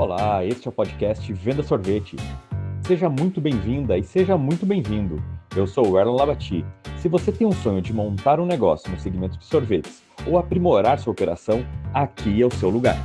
[0.00, 2.16] Olá, este é o podcast Venda Sorvete.
[2.86, 5.22] Seja muito bem-vinda e seja muito bem-vindo.
[5.54, 6.64] Eu sou o Erlon Labati.
[6.96, 10.98] Se você tem um sonho de montar um negócio no segmento de sorvetes ou aprimorar
[10.98, 12.96] sua operação, aqui é o seu lugar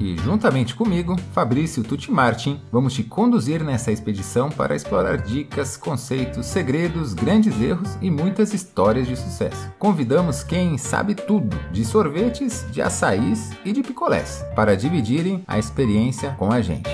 [0.00, 6.46] e, juntamente comigo, Fabrício Tutti Martin, vamos te conduzir nessa expedição para explorar dicas, conceitos,
[6.46, 9.70] segredos, grandes erros e muitas histórias de sucesso.
[9.78, 16.30] Convidamos quem sabe tudo de sorvetes, de açaís e de picolés para dividirem a experiência
[16.38, 16.88] com a gente.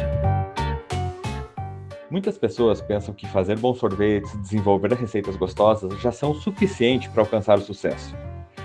[2.10, 7.56] Muitas pessoas pensam que fazer bons sorvetes, desenvolver receitas gostosas já são suficiente para alcançar
[7.58, 8.16] o sucesso.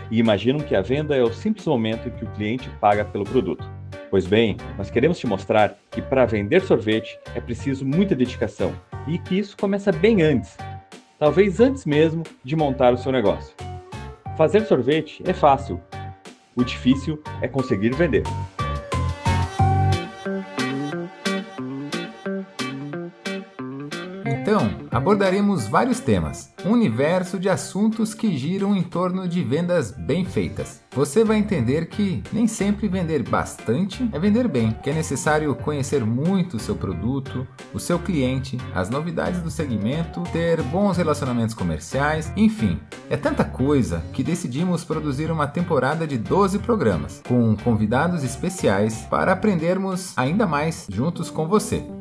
[0.09, 3.23] E imaginam que a venda é o simples momento em que o cliente paga pelo
[3.23, 3.80] produto.
[4.11, 8.75] Pois bem, nós queremos te mostrar que para vender sorvete é preciso muita dedicação
[9.07, 10.57] e que isso começa bem antes,
[11.17, 13.55] talvez antes mesmo de montar o seu negócio.
[14.35, 15.81] Fazer sorvete é fácil,
[16.53, 18.23] o difícil é conseguir vender.
[24.25, 30.25] Então, abordaremos vários temas, um universo de assuntos que giram em torno de vendas bem
[30.25, 30.81] feitas.
[30.93, 36.05] Você vai entender que nem sempre vender bastante é vender bem, que é necessário conhecer
[36.05, 42.31] muito o seu produto, o seu cliente, as novidades do segmento, ter bons relacionamentos comerciais,
[42.35, 49.05] enfim, é tanta coisa que decidimos produzir uma temporada de 12 programas, com convidados especiais
[49.09, 52.00] para aprendermos ainda mais juntos com você.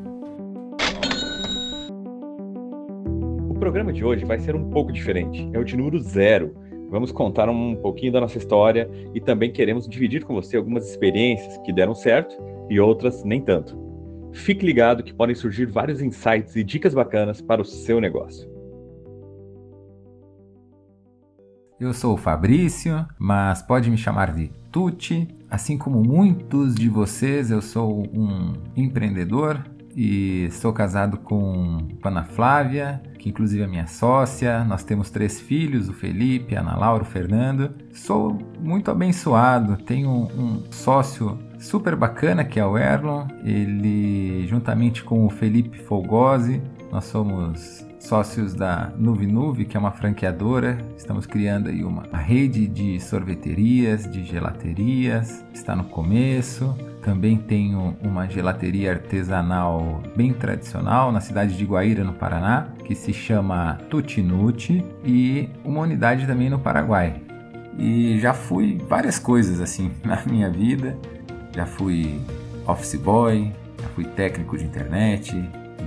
[3.61, 5.47] Programa de hoje vai ser um pouco diferente.
[5.53, 6.51] É o de número zero.
[6.89, 11.59] Vamos contar um pouquinho da nossa história e também queremos dividir com você algumas experiências
[11.59, 12.35] que deram certo
[12.71, 13.77] e outras nem tanto.
[14.33, 18.49] Fique ligado que podem surgir vários insights e dicas bacanas para o seu negócio.
[21.79, 25.27] Eu sou o Fabrício, mas pode me chamar de Tuti.
[25.47, 29.63] Assim como muitos de vocês, eu sou um empreendedor,
[29.95, 34.63] e sou casado com Ana Flávia, que inclusive é minha sócia.
[34.63, 37.71] Nós temos três filhos, o Felipe, a Ana Laura, o Fernando.
[37.93, 43.27] Sou muito abençoado, tenho um sócio super bacana que é o Erlon.
[43.43, 49.91] Ele, juntamente com o Felipe Folgose, nós somos sócios da Nuve Nuve, que é uma
[49.91, 50.77] franqueadora.
[50.97, 55.45] Estamos criando aí uma rede de sorveterias, de gelaterias.
[55.53, 56.75] Está no começo.
[57.01, 63.11] Também tenho uma gelateria artesanal bem tradicional na cidade de Guaíra, no Paraná, que se
[63.11, 67.15] chama Tutinuti, e uma unidade também no Paraguai.
[67.77, 70.95] E já fui várias coisas assim na minha vida.
[71.55, 72.21] Já fui
[72.67, 73.51] office boy,
[73.81, 75.35] já fui técnico de internet,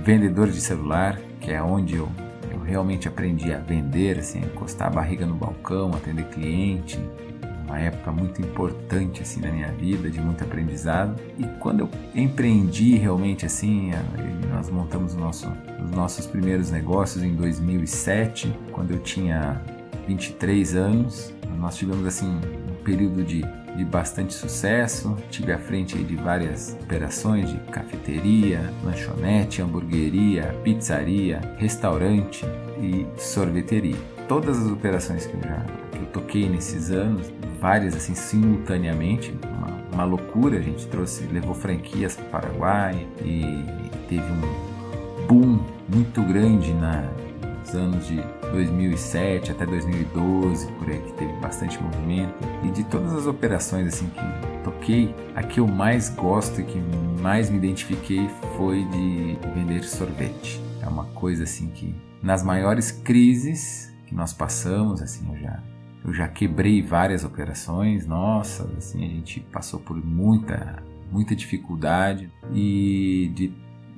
[0.03, 2.09] vendedor de celular, que é onde eu,
[2.51, 6.99] eu realmente aprendi a vender, assim, encostar a barriga no balcão, atender cliente,
[7.65, 11.19] uma época muito importante assim na minha vida, de muito aprendizado.
[11.37, 13.91] E quando eu empreendi realmente assim,
[14.49, 15.51] nós montamos nosso,
[15.83, 19.61] os nossos primeiros negócios em 2007, quando eu tinha
[20.07, 21.33] 23 anos.
[21.57, 23.43] Nós tivemos assim um período de,
[23.75, 25.17] de bastante sucesso.
[25.29, 32.45] Tive à frente de várias operações de cafeteria, lanchonete, hamburgueria, pizzaria, restaurante
[32.79, 33.97] e sorveteria.
[34.27, 39.77] Todas as operações que eu já que eu toquei nesses anos, várias assim simultaneamente, uma,
[39.93, 40.57] uma loucura.
[40.57, 43.65] A gente trouxe, levou franquias para o Paraguai e
[44.07, 47.09] teve um boom muito grande na,
[47.59, 48.21] nos anos de
[48.51, 52.33] 2007 até 2012, por aí que teve bastante movimento.
[52.63, 56.79] E de todas as operações assim que toquei, a que eu mais gosto e que
[57.21, 60.61] mais me identifiquei foi de vender sorvete.
[60.81, 65.59] É uma coisa assim que nas maiores crises que nós passamos, assim, eu já
[66.05, 73.31] eu já quebrei várias operações, nossa, assim, a gente passou por muita, muita dificuldade e
[73.33, 73.51] de,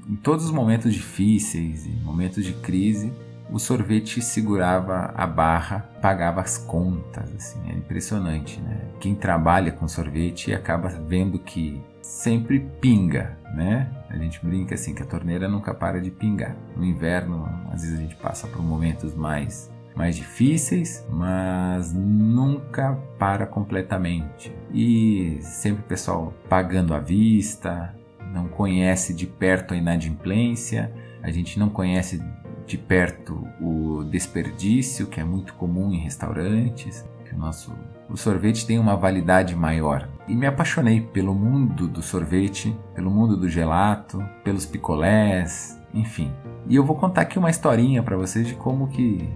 [0.10, 3.12] em todos os momentos difíceis e momentos de crise,
[3.52, 8.78] o sorvete segurava a barra, pagava as contas, assim, é impressionante, né?
[9.00, 13.90] Quem trabalha com sorvete acaba vendo que sempre pinga, né?
[14.10, 16.56] A gente brinca assim que a torneira nunca para de pingar.
[16.76, 23.46] No inverno, às vezes a gente passa por momentos mais mais difíceis, mas nunca para
[23.46, 24.56] completamente.
[24.72, 27.94] E sempre o pessoal pagando à vista,
[28.32, 32.24] não conhece de perto a inadimplência, a gente não conhece
[32.66, 37.04] de perto o desperdício, que é muito comum em restaurantes,
[37.34, 37.72] o nosso
[38.10, 40.08] o sorvete tem uma validade maior.
[40.28, 46.32] E me apaixonei pelo mundo do sorvete, pelo mundo do gelato, pelos picolés, enfim.
[46.70, 49.30] E eu vou contar aqui uma historinha para vocês de como que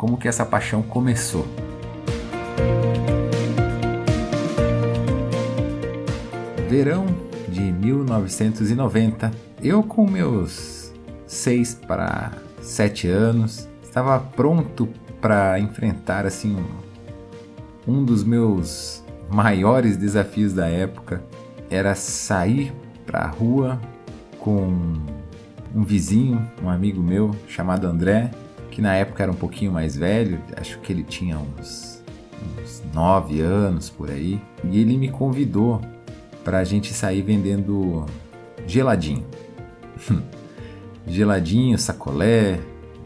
[0.00, 1.46] como que essa paixão começou.
[6.70, 7.04] verão
[7.48, 9.30] de 1990.
[9.60, 10.90] Eu, com meus
[11.26, 12.32] 6 para
[12.62, 14.88] 7 anos, estava pronto
[15.20, 16.56] para enfrentar assim
[17.86, 21.22] um, dos meus maiores desafios da época.
[21.68, 22.72] Era sair
[23.04, 23.78] para a rua
[24.38, 24.94] com
[25.74, 28.30] um vizinho, um amigo meu chamado André,
[28.70, 32.02] que na época era um pouquinho mais velho, acho que ele tinha uns,
[32.60, 35.80] uns 9 anos por aí, e ele me convidou
[36.44, 38.06] para a gente sair vendendo
[38.66, 39.26] geladinho.
[41.06, 42.60] geladinho, sacolé,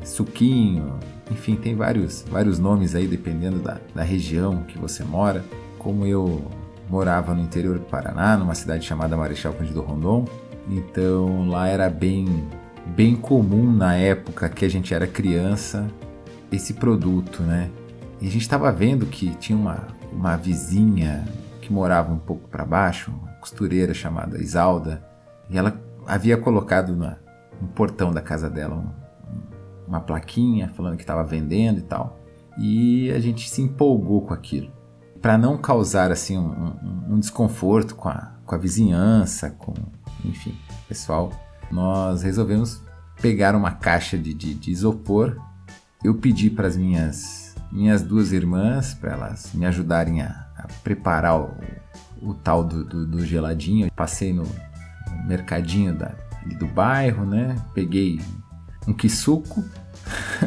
[0.04, 0.98] suquinho,
[1.30, 5.44] enfim, tem vários, vários nomes aí dependendo da, da região que você mora.
[5.78, 6.44] Como eu
[6.88, 10.26] morava no interior do Paraná, numa cidade chamada Marechal Cândido Rondon,
[10.68, 12.46] então lá era bem,
[12.86, 15.88] bem comum na época que a gente era criança
[16.50, 17.70] esse produto, né?
[18.20, 21.24] E a gente estava vendo que tinha uma, uma vizinha
[21.60, 25.04] que morava um pouco para baixo, uma costureira chamada Isalda,
[25.50, 27.16] e ela havia colocado na,
[27.60, 32.20] no portão da casa dela um, uma plaquinha falando que estava vendendo e tal.
[32.58, 34.70] E a gente se empolgou com aquilo.
[35.20, 39.72] Para não causar assim um, um, um, desconforto com a, com a vizinhança, com
[40.24, 40.54] enfim,
[40.88, 41.32] pessoal,
[41.70, 42.80] nós resolvemos
[43.20, 45.36] pegar uma caixa de, de, de isopor.
[46.02, 51.40] Eu pedi para as minhas, minhas duas irmãs para elas me ajudarem a, a preparar
[51.40, 51.54] o,
[52.20, 53.90] o tal do, do, do, geladinho.
[53.94, 56.14] passei no, no mercadinho da,
[56.58, 57.56] do bairro, né?
[57.74, 58.20] Peguei
[58.86, 59.64] um quisuco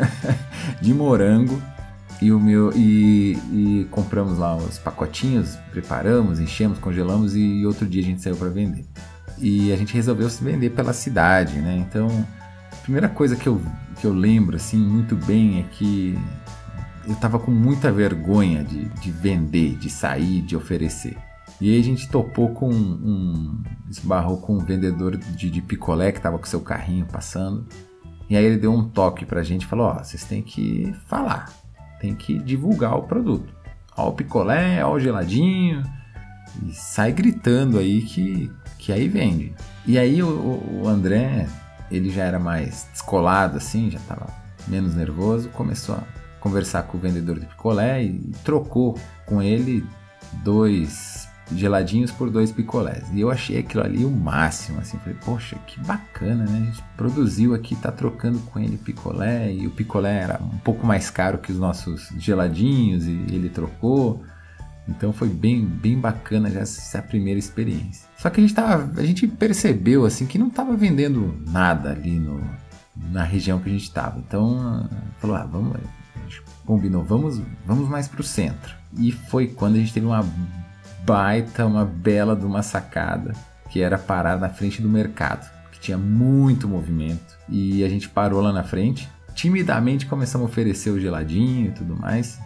[0.82, 1.62] de morango
[2.22, 8.02] e o meu e, e, compramos lá os pacotinhos, preparamos, enchemos, congelamos e outro dia
[8.02, 8.86] a gente saiu para vender.
[9.40, 11.78] E a gente resolveu se vender pela cidade, né?
[11.78, 12.08] Então,
[12.72, 13.62] a primeira coisa que eu,
[14.00, 16.18] que eu lembro assim muito bem é que
[17.08, 21.18] eu tava com muita vergonha de, de vender, de sair, de oferecer.
[21.60, 23.64] E aí a gente topou com um.
[23.90, 27.66] esbarrou com um vendedor de, de picolé que tava com seu carrinho passando.
[28.30, 31.52] E aí ele deu um toque pra gente e falou: Ó, vocês têm que falar,
[32.00, 33.56] tem que divulgar o produto.
[33.96, 35.82] Ó, o picolé, ó, o geladinho.
[36.64, 39.54] E sai gritando aí que, que aí vende.
[39.86, 41.48] E aí o, o André,
[41.90, 44.28] ele já era mais descolado assim, já tava
[44.68, 46.04] menos nervoso, começou a
[46.40, 49.86] conversar com o vendedor de picolé e trocou com ele
[50.44, 53.06] dois geladinhos por dois picolés.
[53.14, 56.60] E eu achei aquilo ali o máximo, assim, falei, poxa, que bacana, né?
[56.62, 60.86] A gente produziu aqui, tá trocando com ele picolé, e o picolé era um pouco
[60.86, 64.24] mais caro que os nossos geladinhos, e ele trocou.
[64.88, 68.08] Então foi bem, bem bacana essa primeira experiência.
[68.18, 72.18] Só que a gente, tava, a gente percebeu assim que não estava vendendo nada ali
[72.18, 72.42] no,
[73.12, 74.18] na região que a gente estava.
[74.20, 74.90] Então
[75.20, 75.78] falou, ah, vamos,
[76.66, 78.76] combinou, vamos, vamos mais para o centro.
[78.98, 80.26] E foi quando a gente teve uma
[81.06, 83.34] baita, uma bela de uma sacada,
[83.70, 87.38] que era parar na frente do mercado, que tinha muito movimento.
[87.50, 91.96] E a gente parou lá na frente, timidamente começamos a oferecer o geladinho e tudo
[91.96, 92.40] mais,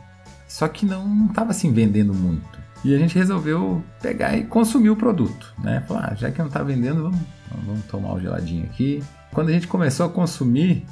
[0.51, 2.59] só que não estava assim vendendo muito.
[2.83, 5.81] E a gente resolveu pegar e consumir o produto, né?
[5.87, 7.19] Falar, ah, já que não está vendendo, vamos,
[7.65, 9.01] vamos tomar o geladinho aqui.
[9.31, 10.83] Quando a gente começou a consumir,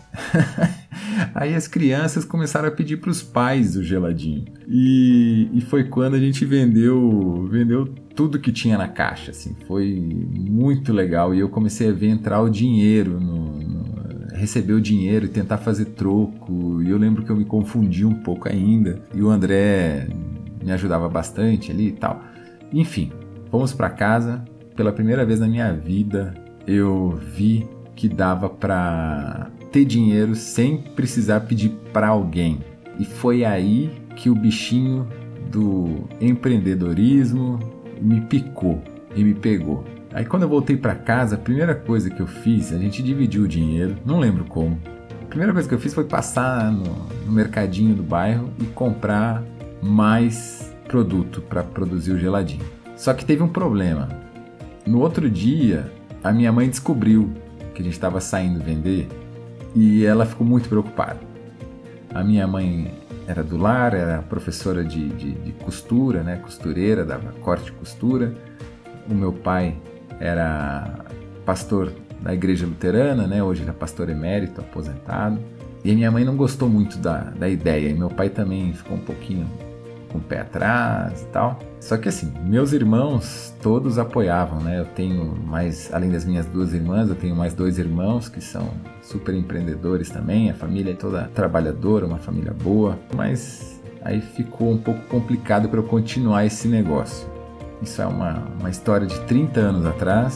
[1.35, 4.45] aí as crianças começaram a pedir para os pais o geladinho.
[4.65, 7.85] E, e foi quando a gente vendeu, vendeu
[8.15, 9.57] tudo que tinha na caixa, assim.
[9.67, 13.58] Foi muito legal e eu comecei a ver entrar o dinheiro no
[14.39, 16.81] receber o dinheiro e tentar fazer troco.
[16.81, 19.01] E eu lembro que eu me confundi um pouco ainda.
[19.13, 20.07] E o André
[20.63, 22.23] me ajudava bastante ali e tal.
[22.71, 23.11] Enfim,
[23.51, 24.43] fomos para casa.
[24.75, 26.33] Pela primeira vez na minha vida,
[26.65, 32.59] eu vi que dava para ter dinheiro sem precisar pedir para alguém.
[32.97, 35.05] E foi aí que o bichinho
[35.51, 37.59] do empreendedorismo
[38.01, 38.81] me picou
[39.15, 39.83] e me pegou.
[40.11, 43.43] Aí quando eu voltei para casa, a primeira coisa que eu fiz, a gente dividiu
[43.43, 44.79] o dinheiro, não lembro como.
[45.21, 46.83] A primeira coisa que eu fiz foi passar no,
[47.25, 49.43] no mercadinho do bairro e comprar
[49.81, 52.65] mais produto para produzir o geladinho.
[52.97, 54.09] Só que teve um problema.
[54.85, 55.91] No outro dia,
[56.23, 57.31] a minha mãe descobriu
[57.75, 59.07] que a gente estava saindo vender
[59.75, 61.19] e ela ficou muito preocupada.
[62.11, 62.91] A minha mãe
[63.27, 68.33] era do lar, era professora de, de, de costura, né, costureira, dava corte e costura.
[69.07, 69.75] O meu pai
[70.19, 71.05] era
[71.45, 75.39] pastor da igreja luterana, né, hoje ele é pastor emérito, aposentado.
[75.83, 79.01] E minha mãe não gostou muito da, da ideia, e meu pai também ficou um
[79.01, 79.49] pouquinho
[80.11, 81.59] com o pé atrás e tal.
[81.79, 84.79] Só que assim, meus irmãos todos apoiavam, né?
[84.79, 88.69] Eu tenho mais, além das minhas duas irmãs, eu tenho mais dois irmãos que são
[89.01, 90.49] super empreendedores também.
[90.49, 95.79] A família é toda trabalhadora, uma família boa, mas aí ficou um pouco complicado para
[95.79, 97.38] eu continuar esse negócio.
[97.81, 100.35] Isso é uma, uma história de 30 anos atrás,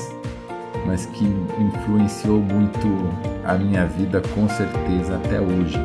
[0.86, 1.26] mas que
[1.60, 2.88] influenciou muito
[3.44, 5.80] a minha vida com certeza até hoje.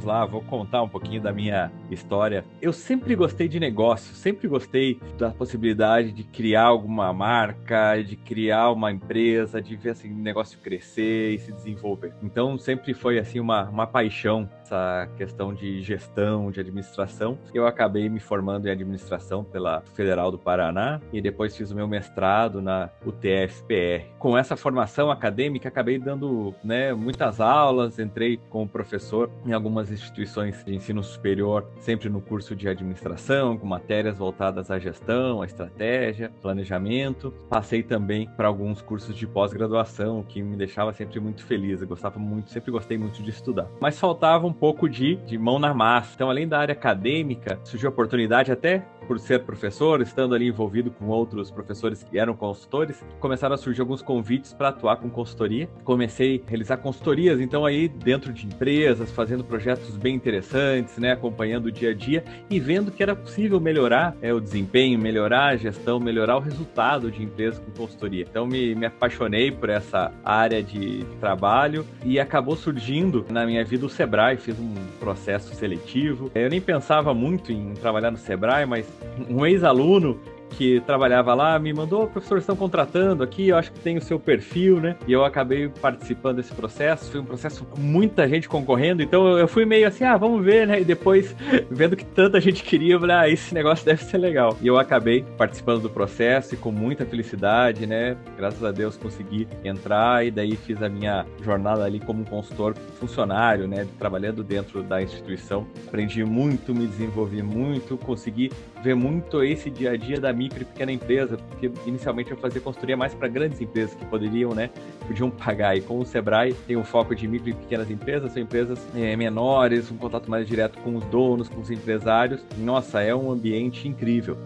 [0.00, 2.44] Vamos lá, vou contar um pouquinho da minha história.
[2.60, 8.70] Eu sempre gostei de negócio, sempre gostei da possibilidade de criar alguma marca, de criar
[8.70, 12.14] uma empresa, de ver assim, o negócio crescer e se desenvolver.
[12.22, 17.36] Então sempre foi assim uma, uma paixão essa questão de gestão, de administração.
[17.52, 21.88] Eu acabei me formando em administração pela Federal do Paraná e depois fiz o meu
[21.88, 24.06] mestrado na UTFPR.
[24.18, 30.62] Com essa formação acadêmica, acabei dando né, muitas aulas, entrei como professor em algumas instituições
[30.64, 36.30] de ensino superior, sempre no curso de administração, com matérias voltadas à gestão, à estratégia,
[36.40, 37.32] planejamento.
[37.48, 41.80] Passei também para alguns cursos de pós-graduação, que me deixava sempre muito feliz.
[41.80, 43.66] Eu gostava muito, sempre gostei muito de estudar.
[43.80, 46.12] Mas faltava um pouco de, de mão na massa.
[46.14, 50.88] Então, além da área acadêmica, surgiu a oportunidade até por ser professor, estando ali envolvido
[50.88, 55.68] com outros professores que eram consultores, começaram a surgir alguns convites para atuar com consultoria.
[55.82, 61.66] Comecei a realizar consultorias, então aí dentro de empresas, fazendo projetos bem interessantes, né, acompanhando
[61.66, 65.56] o dia a dia e vendo que era possível melhorar é, o desempenho, melhorar a
[65.56, 68.24] gestão, melhorar o resultado de empresas com consultoria.
[68.30, 73.64] Então me, me apaixonei por essa área de, de trabalho e acabou surgindo na minha
[73.64, 76.30] vida o Sebrae, fiz um processo seletivo.
[76.32, 80.18] Eu nem pensava muito em trabalhar no Sebrae, mas um ex-aluno
[80.50, 84.18] que trabalhava lá me mandou, professor, estão contratando aqui, eu acho que tem o seu
[84.18, 84.96] perfil, né?
[85.06, 89.48] E eu acabei participando desse processo, foi um processo com muita gente concorrendo, então eu
[89.48, 90.80] fui meio assim, ah, vamos ver, né?
[90.80, 91.34] E depois,
[91.70, 94.56] vendo que tanta gente queria, eu falei, ah, esse negócio deve ser legal.
[94.60, 98.16] E eu acabei participando do processo e com muita felicidade, né?
[98.36, 103.66] Graças a Deus consegui entrar e daí fiz a minha jornada ali como consultor funcionário,
[103.66, 103.86] né?
[103.98, 105.66] Trabalhando dentro da instituição.
[105.86, 108.50] Aprendi muito, me desenvolvi muito, consegui
[108.82, 112.60] ver muito esse dia a dia da micro e pequena empresa, porque inicialmente eu fazia
[112.60, 114.70] consultoria mais para grandes empresas que poderiam, né,
[115.06, 115.76] podiam pagar.
[115.76, 119.14] E com o Sebrae tem um foco de micro e pequenas empresas, são empresas é,
[119.16, 122.44] menores, um contato mais direto com os donos, com os empresários.
[122.58, 124.36] Nossa, é um ambiente incrível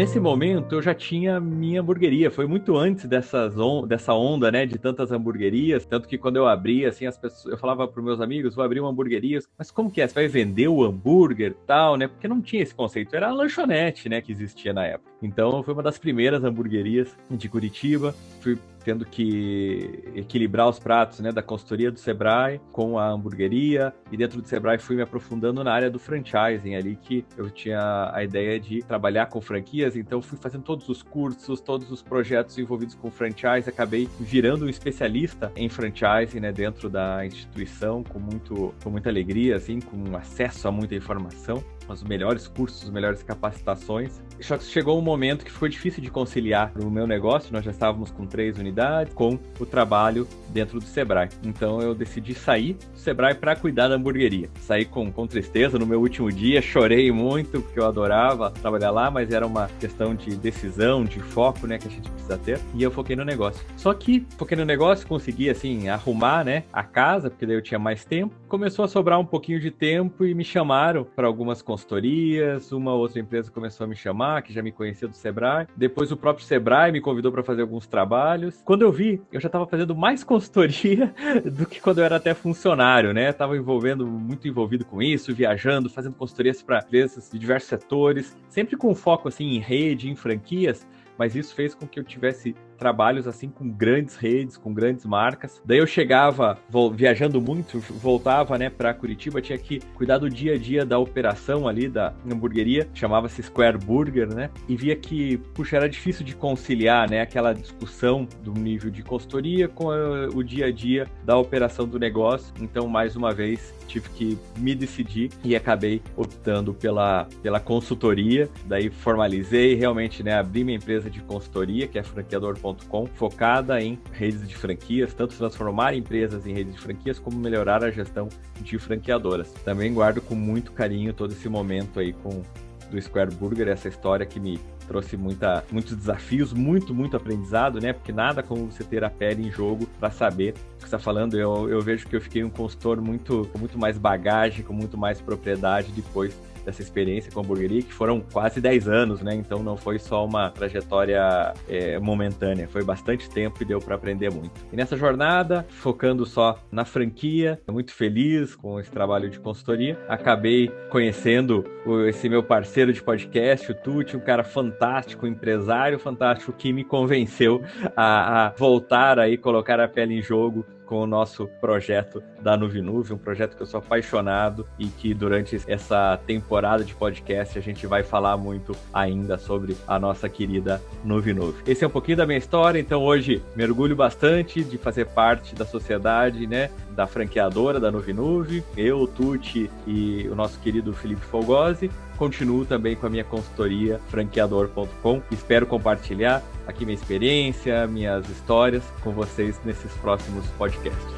[0.00, 2.30] nesse momento eu já tinha minha hamburgueria.
[2.30, 5.84] Foi muito antes dessas on dessa onda, né, de tantas hamburguerias.
[5.84, 8.80] Tanto que quando eu abri, assim, as pessoas, eu falava para meus amigos, vou abrir
[8.80, 9.40] uma hamburgueria.
[9.58, 10.08] Mas como que é?
[10.08, 12.08] Você vai vender o hambúrguer tal, né?
[12.08, 13.14] Porque não tinha esse conceito.
[13.14, 15.09] Era a lanchonete, né, que existia na época.
[15.22, 18.14] Então foi uma das primeiras hamburguerias de Curitiba.
[18.40, 23.94] Fui tendo que equilibrar os pratos né, da consultoria do Sebrae com a hamburgueria.
[24.10, 28.10] E dentro do Sebrae fui me aprofundando na área do franchising ali, que eu tinha
[28.12, 29.96] a ideia de trabalhar com franquias.
[29.96, 33.68] Então fui fazendo todos os cursos, todos os projetos envolvidos com franchise.
[33.68, 39.56] Acabei virando um especialista em franchising né, dentro da instituição, com, muito, com muita alegria,
[39.56, 41.62] assim, com acesso a muita informação
[41.92, 44.22] os melhores cursos, as melhores capacitações.
[44.40, 47.70] Só que chegou um momento que ficou difícil de conciliar o meu negócio, nós já
[47.70, 51.28] estávamos com três unidades, com o trabalho dentro do Sebrae.
[51.44, 54.48] Então eu decidi sair do Sebrae para cuidar da hamburgueria.
[54.60, 59.10] Saí com, com tristeza no meu último dia, chorei muito, porque eu adorava trabalhar lá,
[59.10, 62.60] mas era uma questão de decisão, de foco, né, que a gente precisa ter.
[62.74, 63.64] E eu foquei no negócio.
[63.76, 67.78] Só que foquei no negócio, consegui, assim, arrumar, né, a casa, porque daí eu tinha
[67.78, 68.34] mais tempo.
[68.48, 73.20] Começou a sobrar um pouquinho de tempo e me chamaram para algumas consultorias, uma outra
[73.20, 75.66] empresa começou a me chamar, que já me conhecia do Sebrae.
[75.76, 78.60] Depois o próprio Sebrae me convidou para fazer alguns trabalhos.
[78.64, 81.14] Quando eu vi, eu já estava fazendo mais consultoria
[81.44, 83.32] do que quando eu era até funcionário, né?
[83.32, 88.76] Tava envolvendo muito envolvido com isso, viajando, fazendo consultorias para empresas de diversos setores, sempre
[88.76, 90.86] com foco assim em rede, em franquias,
[91.18, 95.60] mas isso fez com que eu tivesse trabalhos assim com grandes redes, com grandes marcas.
[95.64, 96.58] Daí eu chegava
[96.94, 101.68] viajando muito, voltava, né, para Curitiba, tinha que cuidar do dia a dia da operação
[101.68, 104.50] ali da hamburgueria, chamava-se Square Burger, né?
[104.66, 109.68] E via que, puxa, era difícil de conciliar, né, aquela discussão do nível de consultoria
[109.68, 112.54] com a, o dia a dia da operação do negócio.
[112.60, 118.48] Então, mais uma vez, tive que me decidir e acabei optando pela, pela consultoria.
[118.64, 122.69] Daí formalizei, realmente, né, abri minha empresa de consultoria, que é franqueador.com
[123.14, 127.90] focada em redes de franquias, tanto transformar empresas em redes de franquias, como melhorar a
[127.90, 128.28] gestão
[128.60, 129.52] de franqueadoras.
[129.64, 132.42] Também guardo com muito carinho todo esse momento aí com
[132.90, 134.58] do Square Burger, essa história que me
[134.90, 137.92] trouxe muita, muitos desafios, muito, muito aprendizado, né?
[137.92, 141.38] Porque nada como você ter a pele em jogo para saber o que está falando.
[141.38, 144.98] Eu, eu vejo que eu fiquei um consultor muito, com muito mais bagagem, com muito
[144.98, 149.34] mais propriedade depois dessa experiência com a hamburgueria, que foram quase 10 anos, né?
[149.34, 154.30] Então não foi só uma trajetória é, momentânea, foi bastante tempo e deu para aprender
[154.30, 154.52] muito.
[154.72, 160.68] E nessa jornada, focando só na franquia, muito feliz com esse trabalho de consultoria, acabei
[160.90, 161.64] conhecendo
[162.08, 164.79] esse meu parceiro de podcast, o Tuti, um cara fantástico,
[165.22, 167.62] um empresário fantástico que me convenceu
[167.96, 173.12] a, a voltar aí, colocar a pele em jogo com o nosso projeto da Nuvinuve,
[173.12, 177.86] um projeto que eu sou apaixonado e que durante essa temporada de podcast a gente
[177.86, 181.62] vai falar muito ainda sobre a nossa querida Nuvinuve.
[181.64, 185.64] Esse é um pouquinho da minha história, então hoje mergulho bastante de fazer parte da
[185.64, 191.90] sociedade, né, da franqueadora da Nuvinuve, eu, o Tuti e o nosso querido Felipe Fogosi.
[192.16, 195.22] Continuo também com a minha consultoria franqueador.com.
[195.30, 201.14] Espero compartilhar aqui minha experiência, minhas histórias com vocês nesses próximos podcasts.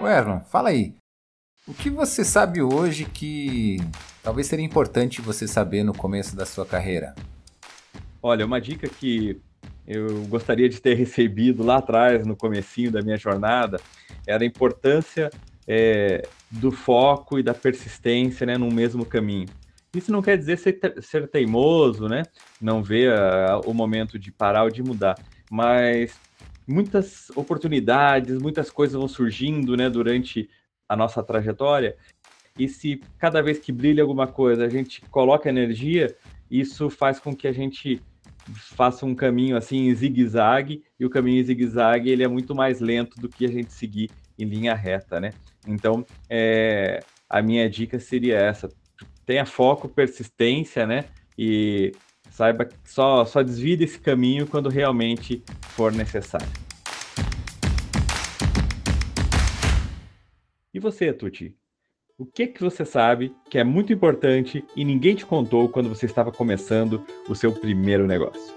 [0.00, 0.94] O Erlon, fala aí.
[1.68, 3.76] O que você sabe hoje que
[4.22, 7.14] talvez seria importante você saber no começo da sua carreira?
[8.22, 9.40] Olha, uma dica que
[9.90, 13.80] eu gostaria de ter recebido lá atrás, no comecinho da minha jornada,
[14.24, 15.28] era a importância
[15.66, 19.48] é, do foco e da persistência né, no mesmo caminho.
[19.92, 22.22] Isso não quer dizer ser, ser teimoso, né?
[22.62, 25.18] Não ver a, o momento de parar ou de mudar,
[25.50, 26.20] mas
[26.64, 30.48] muitas oportunidades, muitas coisas vão surgindo, né, durante
[30.88, 31.96] a nossa trajetória.
[32.56, 36.14] E se cada vez que brilha alguma coisa a gente coloca energia,
[36.48, 38.00] isso faz com que a gente
[38.54, 42.80] faça um caminho assim em zigue-zague, e o caminho em zigue-zague ele é muito mais
[42.80, 45.32] lento do que a gente seguir em linha reta, né?
[45.66, 48.68] Então, é, a minha dica seria essa:
[49.26, 51.04] tenha foco, persistência, né?
[51.38, 51.92] E
[52.30, 56.48] saiba que só, só desvie desse caminho quando realmente for necessário.
[60.72, 61.56] E você, Tuti?
[62.20, 66.04] O que que você sabe que é muito importante e ninguém te contou quando você
[66.04, 68.52] estava começando o seu primeiro negócio?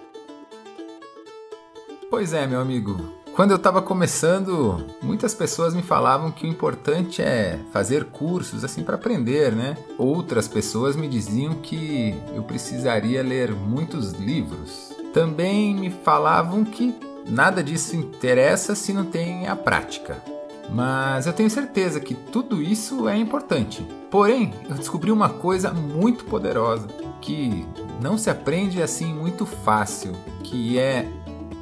[2.10, 2.98] Pois é, meu amigo.
[3.34, 8.84] Quando eu estava começando, muitas pessoas me falavam que o importante é fazer cursos assim
[8.84, 9.78] para aprender, né?
[9.98, 14.94] Outras pessoas me diziam que eu precisaria ler muitos livros.
[15.14, 16.94] Também me falavam que
[17.26, 20.22] nada disso interessa se não tem a prática.
[20.70, 23.86] Mas eu tenho certeza que tudo isso é importante.
[24.10, 26.88] Porém, eu descobri uma coisa muito poderosa
[27.22, 27.66] que
[28.02, 31.08] não se aprende assim muito fácil, que é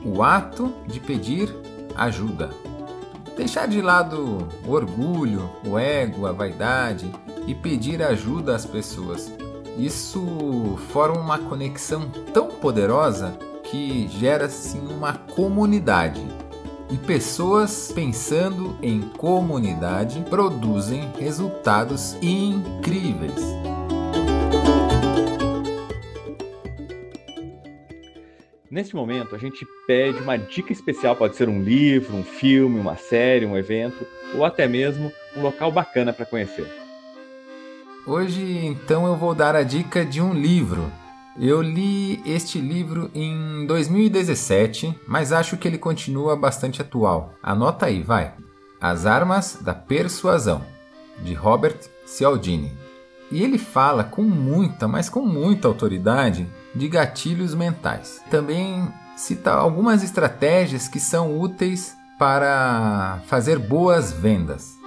[0.04, 1.54] o ato de pedir
[1.96, 2.50] ajuda.
[3.36, 7.12] Deixar de lado o orgulho, o ego, a vaidade
[7.48, 9.32] e pedir ajuda às pessoas.
[9.78, 16.22] Isso forma uma conexão tão poderosa que gera assim uma comunidade.
[16.91, 23.41] E pessoas pensando em comunidade produzem resultados incríveis.
[28.69, 32.97] Neste momento, a gente pede uma dica especial, pode ser um livro, um filme, uma
[32.97, 36.67] série, um evento, ou até mesmo um local bacana para conhecer.
[38.06, 40.91] Hoje, então, eu vou dar a dica de um livro.
[41.39, 47.34] Eu li este livro em 2017, mas acho que ele continua bastante atual.
[47.41, 48.34] Anota aí, vai.
[48.82, 50.62] As Armas da Persuasão,
[51.24, 52.78] de Robert Cialdini.
[53.32, 58.22] E ele fala com muita, mas com muita autoridade de gatilhos mentais.
[58.30, 64.78] Também cita algumas estratégias que são úteis para fazer boas vendas.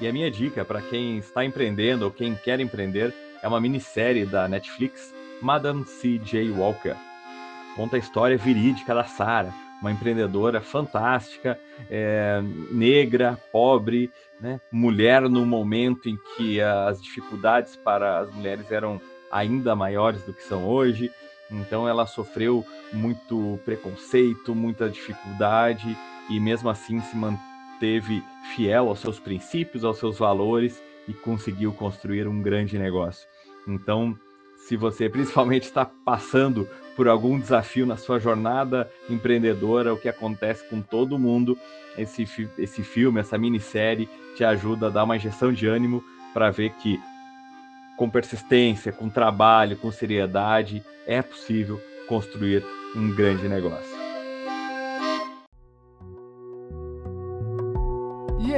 [0.00, 4.26] E a minha dica para quem está empreendendo ou quem quer empreender é uma minissérie
[4.26, 6.50] da Netflix, Madame C.J.
[6.50, 6.96] Walker.
[7.76, 11.58] Conta a história verídica da Sarah, uma empreendedora fantástica,
[11.90, 14.60] é, negra, pobre, né?
[14.70, 19.00] mulher no momento em que as dificuldades para as mulheres eram
[19.30, 21.10] ainda maiores do que são hoje.
[21.50, 25.96] Então ela sofreu muito preconceito, muita dificuldade
[26.28, 28.22] e mesmo assim se manteve
[28.54, 33.26] fiel aos seus princípios, aos seus valores e conseguiu construir um grande negócio.
[33.66, 34.16] Então,
[34.68, 40.68] se você principalmente está passando por algum desafio na sua jornada empreendedora, o que acontece
[40.68, 41.58] com todo mundo,
[41.98, 42.24] esse,
[42.56, 47.00] esse filme, essa minissérie te ajuda a dar uma injeção de ânimo para ver que
[47.96, 53.99] com persistência, com trabalho, com seriedade, é possível construir um grande negócio.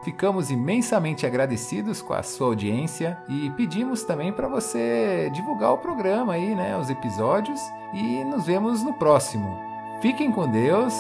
[0.03, 6.35] Ficamos imensamente agradecidos com a sua audiência e pedimos também para você divulgar o programa
[6.35, 7.61] aí, né, os episódios
[7.93, 9.59] e nos vemos no próximo.
[10.01, 10.95] Fiquem com Deus.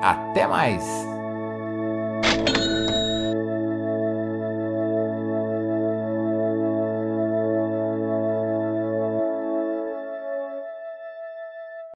[0.00, 1.17] Até mais.